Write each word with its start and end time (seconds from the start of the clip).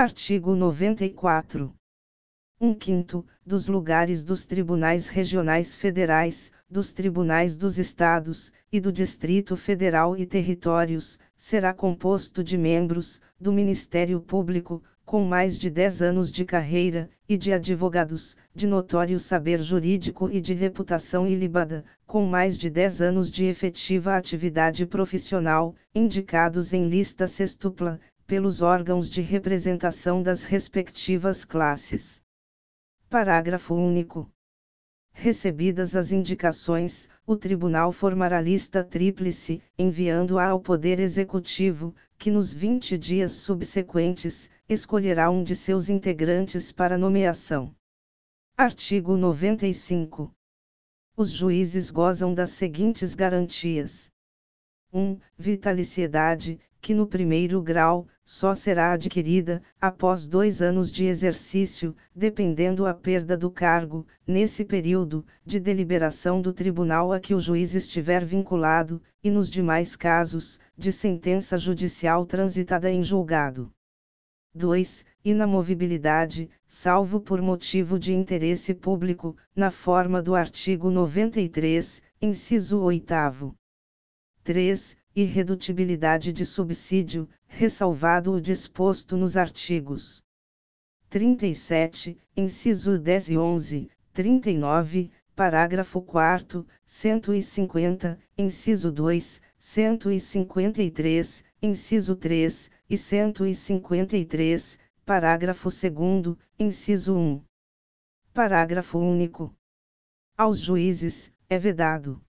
Artigo 0.00 0.56
94. 0.56 1.74
1 2.58 2.74
quinto, 2.74 3.22
dos 3.44 3.68
lugares 3.68 4.24
dos 4.24 4.46
tribunais 4.46 5.08
regionais 5.08 5.76
federais, 5.76 6.50
dos 6.70 6.90
tribunais 6.94 7.54
dos 7.54 7.76
estados, 7.76 8.50
e 8.72 8.80
do 8.80 8.90
Distrito 8.90 9.58
Federal 9.58 10.16
e 10.16 10.24
territórios, 10.24 11.18
será 11.36 11.74
composto 11.74 12.42
de 12.42 12.56
membros, 12.56 13.20
do 13.38 13.52
Ministério 13.52 14.22
Público, 14.22 14.82
com 15.04 15.22
mais 15.22 15.58
de 15.58 15.68
10 15.68 16.00
anos 16.00 16.32
de 16.32 16.46
carreira, 16.46 17.10
e 17.28 17.36
de 17.36 17.52
advogados, 17.52 18.38
de 18.54 18.66
notório 18.66 19.18
saber 19.18 19.60
jurídico 19.60 20.30
e 20.30 20.40
de 20.40 20.54
reputação 20.54 21.26
ilibada, 21.26 21.84
com 22.06 22.24
mais 22.24 22.56
de 22.56 22.70
10 22.70 23.02
anos 23.02 23.30
de 23.30 23.44
efetiva 23.44 24.16
atividade 24.16 24.86
profissional, 24.86 25.74
indicados 25.94 26.72
em 26.72 26.88
lista 26.88 27.26
sextupla, 27.26 28.00
pelos 28.30 28.62
órgãos 28.62 29.10
de 29.10 29.20
representação 29.20 30.22
das 30.22 30.44
respectivas 30.44 31.44
classes. 31.44 32.22
Parágrafo 33.08 33.74
único. 33.74 34.30
Recebidas 35.10 35.96
as 35.96 36.12
indicações, 36.12 37.08
o 37.26 37.34
Tribunal 37.34 37.90
formará 37.90 38.40
lista 38.40 38.84
tríplice, 38.84 39.60
enviando-a 39.76 40.46
ao 40.46 40.60
Poder 40.60 41.00
Executivo, 41.00 41.92
que 42.16 42.30
nos 42.30 42.52
20 42.52 42.96
dias 42.96 43.32
subsequentes, 43.32 44.48
escolherá 44.68 45.28
um 45.28 45.42
de 45.42 45.56
seus 45.56 45.88
integrantes 45.88 46.70
para 46.70 46.96
nomeação. 46.96 47.74
Artigo 48.56 49.16
95. 49.16 50.32
Os 51.16 51.32
juízes 51.32 51.90
gozam 51.90 52.32
das 52.32 52.50
seguintes 52.50 53.12
garantias: 53.12 54.08
1. 54.92 55.18
Vitaliciedade, 55.36 56.60
que 56.80 56.94
no 56.94 57.06
primeiro 57.06 57.60
grau, 57.62 58.08
só 58.24 58.54
será 58.54 58.92
adquirida, 58.92 59.62
após 59.80 60.26
dois 60.26 60.62
anos 60.62 60.90
de 60.90 61.04
exercício, 61.04 61.94
dependendo 62.14 62.86
a 62.86 62.94
perda 62.94 63.36
do 63.36 63.50
cargo, 63.50 64.06
nesse 64.26 64.64
período, 64.64 65.24
de 65.44 65.60
deliberação 65.60 66.40
do 66.40 66.52
tribunal 66.52 67.12
a 67.12 67.20
que 67.20 67.34
o 67.34 67.40
juiz 67.40 67.74
estiver 67.74 68.24
vinculado, 68.24 69.02
e 69.22 69.30
nos 69.30 69.50
demais 69.50 69.94
casos, 69.94 70.58
de 70.76 70.90
sentença 70.90 71.58
judicial 71.58 72.24
transitada 72.24 72.90
em 72.90 73.02
julgado. 73.02 73.70
2. 74.54 75.04
Inamovibilidade, 75.24 76.48
salvo 76.66 77.20
por 77.20 77.42
motivo 77.42 77.98
de 77.98 78.14
interesse 78.14 78.72
público, 78.72 79.36
na 79.54 79.70
forma 79.70 80.22
do 80.22 80.34
artigo 80.34 80.90
93, 80.90 82.02
inciso 82.22 82.80
8. 82.80 83.54
3 84.42 84.99
irredutibilidade 85.14 86.32
de 86.32 86.46
subsídio, 86.46 87.28
ressalvado 87.46 88.32
o 88.32 88.40
disposto 88.40 89.16
nos 89.16 89.36
artigos 89.36 90.22
37, 91.08 92.16
inciso 92.36 92.96
10 92.96 93.30
e 93.30 93.38
11, 93.38 93.90
39, 94.12 95.10
parágrafo 95.34 96.00
4 96.00 96.64
150, 96.86 98.18
inciso 98.38 98.92
2, 98.92 99.42
153, 99.58 101.44
inciso 101.60 102.14
3 102.14 102.70
e 102.88 102.96
153, 102.96 104.78
parágrafo 105.04 105.68
2 105.68 106.38
inciso 106.56 107.16
1. 107.16 107.42
Parágrafo 108.32 109.00
único. 109.00 109.52
Aos 110.36 110.60
juízes, 110.60 111.32
é 111.48 111.58
vedado 111.58 112.22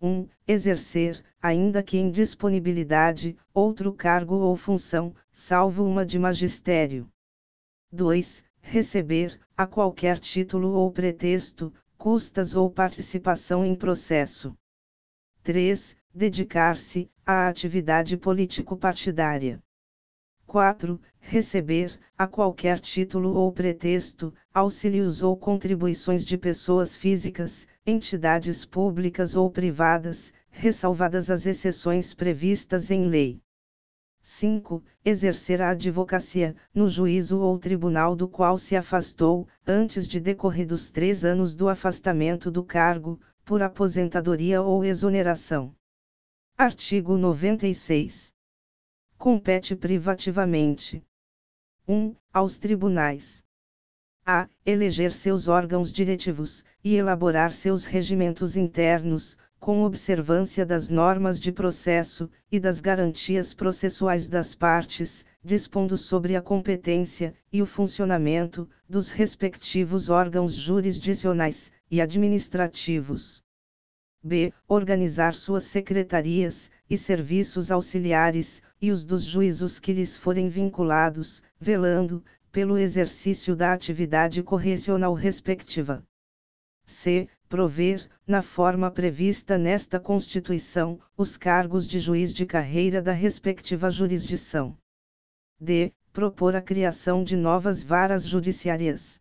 1. 0.00 0.28
Exercer, 0.46 1.24
ainda 1.40 1.82
que 1.82 1.96
em 1.96 2.10
disponibilidade, 2.10 3.36
outro 3.52 3.92
cargo 3.92 4.34
ou 4.36 4.56
função, 4.56 5.14
salvo 5.32 5.84
uma 5.84 6.04
de 6.04 6.18
magistério. 6.18 7.08
2. 7.92 8.44
Receber, 8.60 9.38
a 9.56 9.66
qualquer 9.66 10.18
título 10.18 10.72
ou 10.72 10.90
pretexto, 10.90 11.72
custas 11.96 12.54
ou 12.54 12.70
participação 12.70 13.64
em 13.64 13.74
processo. 13.74 14.56
3. 15.42 15.96
Dedicar-se 16.14 17.10
à 17.24 17.48
atividade 17.48 18.16
político-partidária. 18.16 19.62
4. 20.46 21.00
Receber, 21.20 21.98
a 22.16 22.26
qualquer 22.26 22.78
título 22.78 23.34
ou 23.34 23.50
pretexto, 23.52 24.32
auxílios 24.52 25.22
ou 25.22 25.36
contribuições 25.36 26.24
de 26.24 26.36
pessoas 26.36 26.96
físicas, 26.96 27.66
entidades 27.86 28.64
públicas 28.64 29.36
ou 29.36 29.50
privadas, 29.50 30.32
ressalvadas 30.48 31.30
as 31.30 31.44
exceções 31.44 32.14
previstas 32.14 32.90
em 32.90 33.06
lei. 33.08 33.42
5. 34.22 34.82
Exercer 35.04 35.60
a 35.60 35.70
advocacia, 35.70 36.56
no 36.74 36.88
juízo 36.88 37.40
ou 37.40 37.58
tribunal 37.58 38.16
do 38.16 38.26
qual 38.26 38.56
se 38.56 38.74
afastou, 38.74 39.46
antes 39.66 40.08
de 40.08 40.18
decorridos 40.18 40.90
três 40.90 41.26
anos 41.26 41.54
do 41.54 41.68
afastamento 41.68 42.50
do 42.50 42.64
cargo, 42.64 43.20
por 43.44 43.62
aposentadoria 43.62 44.62
ou 44.62 44.82
exoneração. 44.82 45.76
Artigo 46.56 47.18
96. 47.18 48.32
Compete 49.18 49.76
privativamente. 49.76 51.04
1. 51.86 52.16
Aos 52.32 52.56
tribunais 52.56 53.43
a. 54.26 54.48
Eleger 54.64 55.12
seus 55.12 55.48
órgãos 55.48 55.92
diretivos, 55.92 56.64
e 56.82 56.94
elaborar 56.94 57.52
seus 57.52 57.84
regimentos 57.84 58.56
internos, 58.56 59.36
com 59.60 59.82
observância 59.82 60.64
das 60.64 60.88
normas 60.88 61.38
de 61.38 61.52
processo, 61.52 62.30
e 62.50 62.58
das 62.58 62.80
garantias 62.80 63.52
processuais 63.52 64.26
das 64.26 64.54
partes, 64.54 65.24
dispondo 65.42 65.96
sobre 65.96 66.36
a 66.36 66.42
competência, 66.42 67.34
e 67.52 67.60
o 67.60 67.66
funcionamento, 67.66 68.68
dos 68.88 69.10
respectivos 69.10 70.08
órgãos 70.08 70.54
jurisdicionais, 70.54 71.70
e 71.90 72.00
administrativos. 72.00 73.42
B. 74.22 74.52
Organizar 74.66 75.34
suas 75.34 75.64
secretarias, 75.64 76.70
e 76.88 76.96
serviços 76.96 77.70
auxiliares, 77.70 78.62
e 78.80 78.90
os 78.90 79.04
dos 79.04 79.24
juízos 79.24 79.78
que 79.78 79.92
lhes 79.92 80.16
forem 80.16 80.48
vinculados, 80.48 81.42
velando, 81.60 82.24
pelo 82.54 82.78
exercício 82.78 83.56
da 83.56 83.72
atividade 83.72 84.40
correcional 84.40 85.12
respectiva. 85.12 86.04
C. 86.86 87.28
Prover, 87.48 88.08
na 88.24 88.42
forma 88.42 88.92
prevista 88.92 89.58
nesta 89.58 89.98
Constituição, 89.98 91.00
os 91.16 91.36
cargos 91.36 91.84
de 91.84 91.98
juiz 91.98 92.32
de 92.32 92.46
carreira 92.46 93.02
da 93.02 93.10
respectiva 93.10 93.90
jurisdição. 93.90 94.78
D. 95.58 95.92
Propor 96.12 96.54
a 96.54 96.62
criação 96.62 97.24
de 97.24 97.36
novas 97.36 97.82
varas 97.82 98.24
judiciárias. 98.24 99.20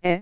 E. 0.00 0.20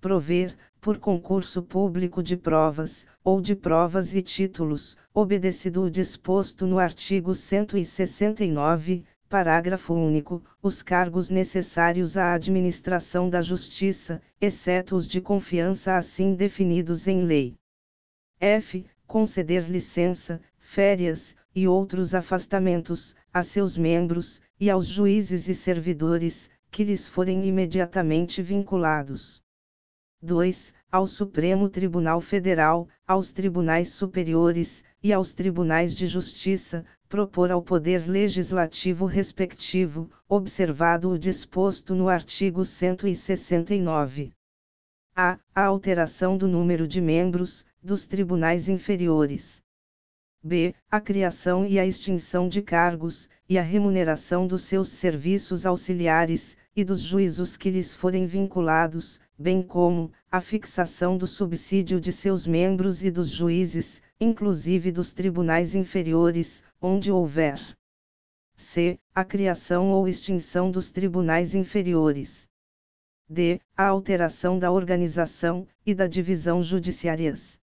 Prover, 0.00 0.56
por 0.80 0.98
concurso 0.98 1.62
público 1.62 2.22
de 2.22 2.38
provas, 2.38 3.06
ou 3.22 3.38
de 3.38 3.54
provas 3.54 4.14
e 4.14 4.22
títulos, 4.22 4.96
obedecido 5.12 5.82
o 5.82 5.90
disposto 5.90 6.66
no 6.66 6.78
artigo 6.78 7.34
169, 7.34 9.04
Parágrafo 9.34 9.92
único. 9.94 10.44
Os 10.62 10.80
cargos 10.80 11.28
necessários 11.28 12.16
à 12.16 12.34
administração 12.34 13.28
da 13.28 13.42
justiça, 13.42 14.22
exceto 14.40 14.94
os 14.94 15.08
de 15.08 15.20
confiança 15.20 15.96
assim 15.96 16.36
definidos 16.36 17.08
em 17.08 17.24
lei. 17.24 17.56
F. 18.38 18.86
Conceder 19.08 19.68
licença, 19.68 20.40
férias, 20.56 21.34
e 21.52 21.66
outros 21.66 22.14
afastamentos, 22.14 23.16
a 23.32 23.42
seus 23.42 23.76
membros, 23.76 24.40
e 24.60 24.70
aos 24.70 24.86
juízes 24.86 25.48
e 25.48 25.54
servidores, 25.56 26.48
que 26.70 26.84
lhes 26.84 27.08
forem 27.08 27.44
imediatamente 27.44 28.40
vinculados. 28.40 29.42
2. 30.22 30.72
Ao 30.92 31.08
Supremo 31.08 31.68
Tribunal 31.68 32.20
Federal, 32.20 32.88
aos 33.04 33.32
tribunais 33.32 33.88
superiores, 33.90 34.84
e 35.04 35.12
aos 35.12 35.34
tribunais 35.34 35.94
de 35.94 36.06
justiça, 36.06 36.82
propor 37.10 37.50
ao 37.50 37.60
Poder 37.60 38.08
Legislativo 38.08 39.04
respectivo, 39.04 40.10
observado 40.26 41.10
o 41.10 41.18
disposto 41.18 41.94
no 41.94 42.08
artigo 42.08 42.64
169. 42.64 44.32
A. 45.14 45.38
A 45.54 45.64
alteração 45.66 46.38
do 46.38 46.48
número 46.48 46.88
de 46.88 47.02
membros, 47.02 47.66
dos 47.82 48.06
tribunais 48.06 48.66
inferiores. 48.66 49.62
B. 50.42 50.74
A 50.90 50.98
criação 51.02 51.66
e 51.66 51.78
a 51.78 51.84
extinção 51.84 52.48
de 52.48 52.62
cargos, 52.62 53.28
e 53.46 53.58
a 53.58 53.62
remuneração 53.62 54.46
dos 54.46 54.62
seus 54.62 54.88
serviços 54.88 55.66
auxiliares, 55.66 56.56
e 56.74 56.82
dos 56.82 57.00
juízos 57.00 57.58
que 57.58 57.68
lhes 57.68 57.94
forem 57.94 58.26
vinculados, 58.26 59.20
bem 59.38 59.62
como, 59.62 60.10
a 60.30 60.40
fixação 60.40 61.18
do 61.18 61.26
subsídio 61.26 62.00
de 62.00 62.10
seus 62.10 62.46
membros 62.46 63.04
e 63.04 63.10
dos 63.10 63.28
juízes, 63.28 64.02
inclusive 64.20 64.92
dos 64.92 65.12
tribunais 65.12 65.74
inferiores, 65.74 66.62
onde 66.80 67.10
houver. 67.10 67.60
C. 68.56 68.98
A 69.14 69.24
criação 69.24 69.90
ou 69.90 70.06
extinção 70.06 70.70
dos 70.70 70.90
tribunais 70.90 71.54
inferiores. 71.54 72.48
D. 73.28 73.60
A 73.76 73.86
alteração 73.86 74.58
da 74.58 74.70
organização 74.70 75.66
e 75.84 75.94
da 75.94 76.06
divisão 76.06 76.62
judiciárias. 76.62 77.60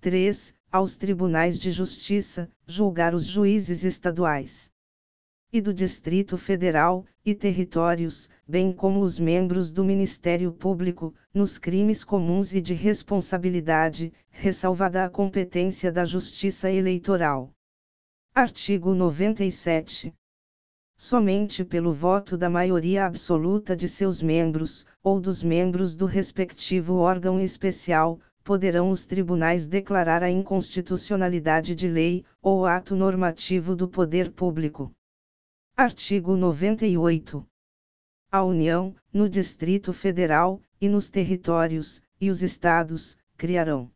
3. 0.00 0.54
Aos 0.72 0.96
tribunais 0.96 1.58
de 1.58 1.70
justiça, 1.70 2.50
julgar 2.66 3.14
os 3.14 3.24
juízes 3.24 3.84
estaduais. 3.84 4.69
E 5.52 5.60
do 5.60 5.74
Distrito 5.74 6.38
Federal 6.38 7.04
e 7.24 7.34
Territórios, 7.34 8.28
bem 8.46 8.72
como 8.72 9.00
os 9.00 9.18
membros 9.18 9.72
do 9.72 9.84
Ministério 9.84 10.52
Público, 10.52 11.12
nos 11.34 11.58
crimes 11.58 12.04
comuns 12.04 12.54
e 12.54 12.60
de 12.60 12.72
responsabilidade, 12.72 14.12
ressalvada 14.30 15.04
a 15.04 15.10
competência 15.10 15.90
da 15.90 16.04
Justiça 16.04 16.70
Eleitoral. 16.70 17.50
Artigo 18.32 18.94
97. 18.94 20.14
Somente 20.96 21.64
pelo 21.64 21.92
voto 21.92 22.36
da 22.36 22.48
maioria 22.48 23.06
absoluta 23.06 23.74
de 23.74 23.88
seus 23.88 24.22
membros, 24.22 24.86
ou 25.02 25.18
dos 25.18 25.42
membros 25.42 25.96
do 25.96 26.06
respectivo 26.06 26.96
órgão 26.96 27.40
especial, 27.40 28.20
poderão 28.44 28.90
os 28.90 29.04
tribunais 29.04 29.66
declarar 29.66 30.22
a 30.22 30.30
inconstitucionalidade 30.30 31.74
de 31.74 31.88
lei, 31.88 32.24
ou 32.40 32.66
ato 32.66 32.94
normativo 32.94 33.74
do 33.74 33.88
poder 33.88 34.30
público. 34.30 34.92
Artigo 35.76 36.36
98. 36.36 37.46
A 38.30 38.44
União, 38.44 38.94
no 39.10 39.30
Distrito 39.30 39.94
Federal, 39.94 40.60
e 40.78 40.88
nos 40.90 41.08
territórios, 41.08 42.02
e 42.20 42.28
os 42.28 42.42
Estados, 42.42 43.16
criarão 43.36 43.90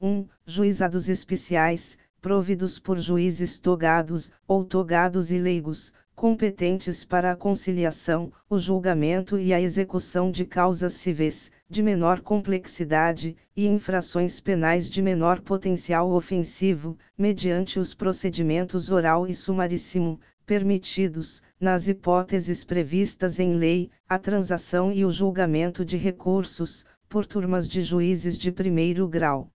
1. 0.00 0.26
Juizados 0.44 1.08
especiais, 1.08 1.96
providos 2.20 2.80
por 2.80 2.98
juízes 2.98 3.60
togados, 3.60 4.30
ou 4.48 4.64
togados 4.64 5.30
e 5.30 5.38
leigos, 5.38 5.92
competentes 6.12 7.04
para 7.04 7.30
a 7.30 7.36
conciliação, 7.36 8.32
o 8.50 8.58
julgamento 8.58 9.38
e 9.38 9.54
a 9.54 9.60
execução 9.60 10.30
de 10.30 10.44
causas 10.44 10.94
civis, 10.94 11.52
de 11.70 11.84
menor 11.84 12.20
complexidade, 12.20 13.36
e 13.56 13.68
infrações 13.68 14.40
penais 14.40 14.90
de 14.90 15.00
menor 15.00 15.40
potencial 15.40 16.10
ofensivo, 16.10 16.98
mediante 17.16 17.78
os 17.78 17.94
procedimentos 17.94 18.90
oral 18.90 19.26
e 19.26 19.34
sumaríssimo, 19.34 20.18
permitidos, 20.46 21.42
nas 21.60 21.88
hipóteses 21.88 22.62
previstas 22.62 23.40
em 23.40 23.56
lei, 23.56 23.90
a 24.08 24.16
transação 24.18 24.92
e 24.92 25.04
o 25.04 25.10
julgamento 25.10 25.84
de 25.84 25.96
recursos, 25.96 26.86
por 27.08 27.26
turmas 27.26 27.68
de 27.68 27.82
juízes 27.82 28.38
de 28.38 28.52
primeiro 28.52 29.08
grau. 29.08 29.50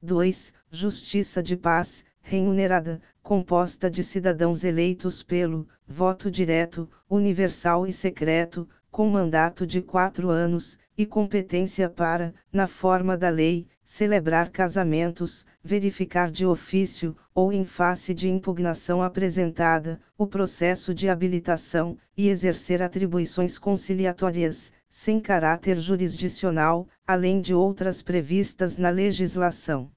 2. 0.00 0.54
Justiça 0.70 1.42
de 1.42 1.56
paz, 1.56 2.04
remunerada, 2.20 3.00
composta 3.22 3.90
de 3.90 4.02
cidadãos 4.02 4.64
eleitos 4.64 5.22
pelo 5.22 5.68
voto 5.86 6.30
direto, 6.30 6.88
universal 7.08 7.86
e 7.86 7.92
secreto, 7.92 8.68
com 8.90 9.08
mandato 9.08 9.66
de 9.66 9.82
quatro 9.82 10.30
anos, 10.30 10.78
e 10.96 11.04
competência 11.04 11.90
para, 11.90 12.34
na 12.50 12.66
forma 12.66 13.16
da 13.16 13.28
lei, 13.28 13.68
celebrar 13.96 14.50
casamentos, 14.50 15.46
verificar 15.64 16.30
de 16.30 16.44
ofício, 16.44 17.16
ou 17.34 17.50
em 17.50 17.64
face 17.64 18.12
de 18.12 18.28
impugnação 18.28 19.02
apresentada, 19.02 19.98
o 20.18 20.26
processo 20.26 20.92
de 20.92 21.08
habilitação, 21.08 21.96
e 22.14 22.28
exercer 22.28 22.82
atribuições 22.82 23.58
conciliatórias, 23.58 24.70
sem 24.90 25.18
caráter 25.18 25.78
jurisdicional, 25.78 26.86
além 27.06 27.40
de 27.40 27.54
outras 27.54 28.02
previstas 28.02 28.76
na 28.76 28.90
legislação. 28.90 29.90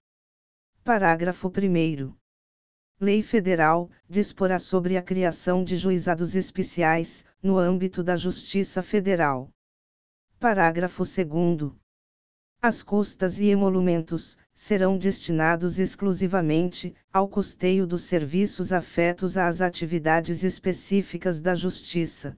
Parágrafo 0.81 1.49
1. 1.49 2.13
Lei 3.01 3.21
Federal 3.21 3.89
disporá 4.09 4.59
sobre 4.59 4.95
a 4.95 5.01
criação 5.01 5.61
de 5.61 5.75
juizados 5.75 6.35
especiais, 6.35 7.25
no 7.43 7.57
âmbito 7.57 8.01
da 8.01 8.15
Justiça 8.15 8.81
Federal. 8.81 9.49
Parágrafo 10.39 11.03
2. 11.03 11.88
As 12.61 12.83
custas 12.83 13.39
e 13.39 13.45
emolumentos 13.45 14.37
serão 14.53 14.97
destinados 14.97 15.79
exclusivamente 15.79 16.93
ao 17.11 17.25
custeio 17.25 17.87
dos 17.87 18.01
serviços 18.01 18.73
afetos 18.73 19.37
às 19.37 19.61
atividades 19.61 20.43
específicas 20.43 21.39
da 21.39 21.55
Justiça. 21.55 22.37